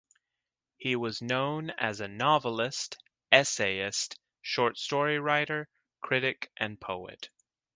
[0.77, 2.97] He was known as a novelist,
[3.31, 5.69] essayist, short story writer,
[6.01, 7.29] critic and poet.